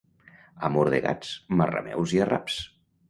[0.69, 2.57] Amor de gats, marrameus i arraps.